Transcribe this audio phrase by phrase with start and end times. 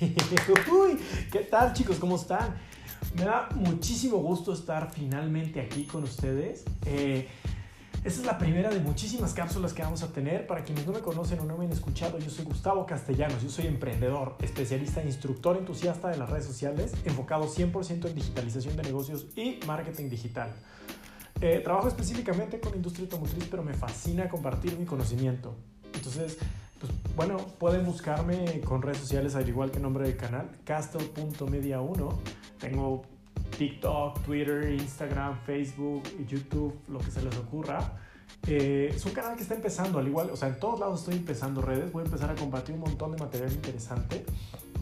[0.72, 0.98] Uy,
[1.30, 1.98] ¿qué tal chicos?
[1.98, 2.54] ¿Cómo están?
[3.16, 6.64] Me da muchísimo gusto estar finalmente aquí con ustedes.
[6.86, 7.28] Eh,
[8.02, 10.46] esta es la primera de muchísimas cápsulas que vamos a tener.
[10.46, 13.50] Para quienes no me conocen o no me han escuchado, yo soy Gustavo Castellanos, yo
[13.50, 19.26] soy emprendedor, especialista, instructor, entusiasta de las redes sociales, enfocado 100% en digitalización de negocios
[19.36, 20.50] y marketing digital.
[21.42, 25.54] Eh, trabajo específicamente con industria automotriz, pero me fascina compartir mi conocimiento.
[25.92, 26.38] Entonces,
[26.80, 32.14] pues, bueno, pueden buscarme con redes sociales al igual que nombre del canal, castle.media1.
[32.58, 33.02] Tengo
[33.58, 37.92] TikTok, Twitter, Instagram, Facebook, YouTube, lo que se les ocurra.
[38.46, 41.16] Eh, es un canal que está empezando, al igual, o sea, en todos lados estoy
[41.16, 44.24] empezando redes, voy a empezar a compartir un montón de material interesante,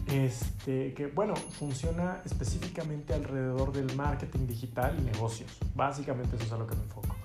[0.07, 5.57] este, que bueno, funciona específicamente alrededor del marketing digital y negocios.
[5.75, 7.18] Básicamente eso es a lo que me enfoco.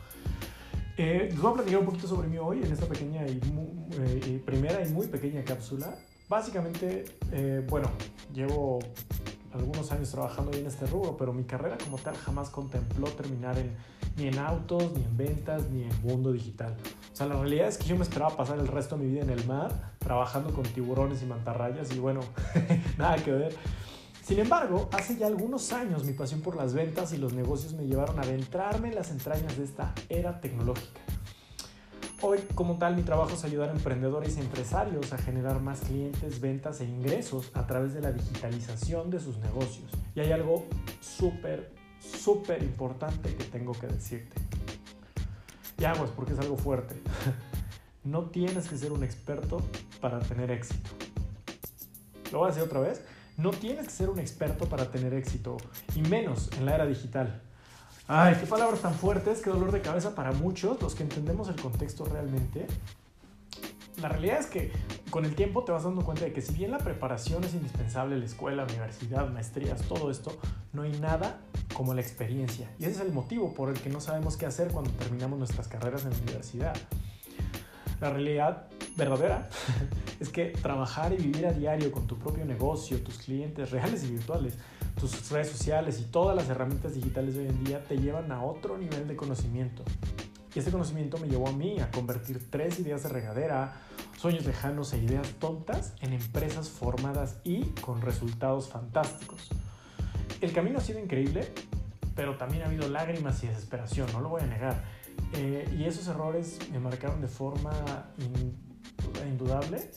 [0.96, 3.40] Eh, les voy a platicar un poquito sobre mí hoy en esta pequeña y
[3.98, 5.96] eh, primera y muy pequeña cápsula.
[6.28, 7.90] Básicamente, eh, bueno,
[8.32, 8.78] llevo
[9.52, 13.72] algunos años trabajando en este rubro, pero mi carrera como tal jamás contempló terminar en,
[14.16, 16.76] ni en autos, ni en ventas, ni en mundo digital.
[17.12, 19.22] O sea, la realidad es que yo me esperaba pasar el resto de mi vida
[19.22, 22.20] en el mar, trabajando con tiburones y mantarrayas, y bueno,
[22.98, 23.56] nada que ver.
[24.24, 27.84] Sin embargo, hace ya algunos años mi pasión por las ventas y los negocios me
[27.84, 31.00] llevaron a adentrarme en las entrañas de esta era tecnológica.
[32.22, 36.40] Hoy, como tal, mi trabajo es ayudar a emprendedores y empresarios a generar más clientes,
[36.40, 39.90] ventas e ingresos a través de la digitalización de sus negocios.
[40.14, 40.64] Y hay algo
[41.02, 44.40] súper, súper importante que tengo que decirte.
[45.76, 46.94] Y es porque es algo fuerte.
[48.04, 49.62] No tienes que ser un experto
[50.02, 50.90] para tener éxito.
[52.32, 53.00] Lo voy a decir otra vez.
[53.36, 55.56] No tienes que ser un experto para tener éxito,
[55.96, 57.42] y menos en la era digital.
[58.06, 61.56] Ay, qué palabras tan fuertes, qué dolor de cabeza para muchos, los que entendemos el
[61.56, 62.66] contexto realmente.
[64.00, 64.72] La realidad es que
[65.10, 68.18] con el tiempo te vas dando cuenta de que si bien la preparación es indispensable,
[68.18, 70.36] la escuela, universidad, maestrías, todo esto,
[70.72, 71.40] no hay nada
[71.74, 72.70] como la experiencia.
[72.78, 75.68] Y ese es el motivo por el que no sabemos qué hacer cuando terminamos nuestras
[75.68, 76.76] carreras en la universidad.
[78.00, 78.66] La realidad
[78.96, 79.48] verdadera
[80.20, 84.12] es que trabajar y vivir a diario con tu propio negocio, tus clientes reales y
[84.12, 84.54] virtuales,
[84.98, 88.42] tus redes sociales y todas las herramientas digitales de hoy en día te llevan a
[88.44, 89.82] otro nivel de conocimiento.
[90.54, 93.80] Y ese conocimiento me llevó a mí a convertir tres ideas de regadera,
[94.16, 99.48] sueños lejanos e ideas tontas en empresas formadas y con resultados fantásticos.
[100.40, 101.52] El camino ha sido increíble,
[102.14, 104.84] pero también ha habido lágrimas y desesperación, no lo voy a negar.
[105.36, 107.72] Eh, y esos errores me marcaron de forma
[109.26, 109.90] indudable.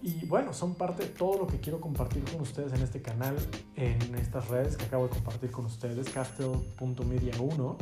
[0.00, 3.36] Y bueno, son parte de todo lo que quiero compartir con ustedes en este canal,
[3.74, 7.76] en estas redes que acabo de compartir con ustedes, castle.media1.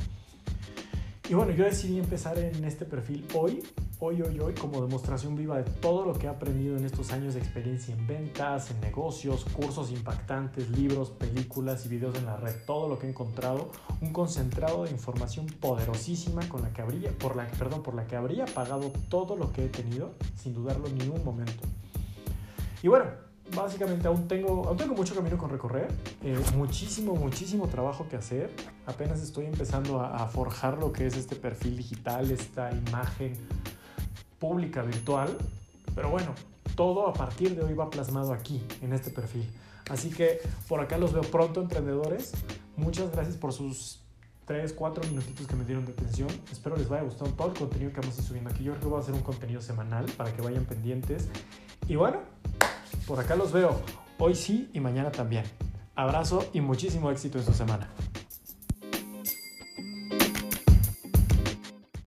[1.28, 3.62] Y bueno, yo decidí empezar en este perfil hoy
[3.98, 7.34] hoy, hoy, hoy como demostración viva de todo lo que he aprendido en estos años
[7.34, 12.54] de experiencia en ventas, en negocios, cursos impactantes, libros, películas y videos en la red,
[12.66, 13.70] todo lo que he encontrado,
[14.00, 18.16] un concentrado de información poderosísima con la que habría, por la, perdón, por la que
[18.16, 21.66] habría pagado todo lo que he tenido, sin dudarlo ni un momento.
[22.82, 23.06] Y bueno,
[23.54, 25.88] básicamente aún tengo, aún tengo mucho camino con recorrer,
[26.22, 28.50] eh, muchísimo, muchísimo trabajo que hacer.
[28.84, 33.32] Apenas estoy empezando a, a, forjar lo que es este perfil digital, esta imagen
[34.38, 35.36] pública virtual,
[35.94, 36.34] pero bueno,
[36.74, 39.48] todo a partir de hoy va plasmado aquí, en este perfil.
[39.90, 42.32] Así que por acá los veo pronto, emprendedores.
[42.76, 44.00] Muchas gracias por sus
[44.46, 46.28] 3, 4 minutitos que me dieron de atención.
[46.50, 48.64] Espero les vaya gustando todo el contenido que vamos a ir subiendo aquí.
[48.64, 51.28] Yo creo que voy a hacer un contenido semanal para que vayan pendientes.
[51.88, 52.18] Y bueno,
[53.06, 53.80] por acá los veo
[54.18, 55.44] hoy sí y mañana también.
[55.94, 57.88] Abrazo y muchísimo éxito en su semana.